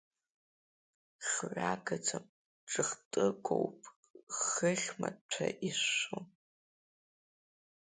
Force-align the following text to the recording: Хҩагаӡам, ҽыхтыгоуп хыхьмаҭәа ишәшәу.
Хҩагаӡам, 1.27 2.25
ҽыхтыгоуп 2.69 3.79
хыхьмаҭәа 4.39 5.47
ишәшәу. 5.67 6.23